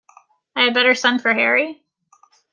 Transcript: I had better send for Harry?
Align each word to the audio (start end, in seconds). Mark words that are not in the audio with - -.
I 0.55 0.63
had 0.63 0.73
better 0.73 0.95
send 0.95 1.21
for 1.21 1.31
Harry? 1.31 1.83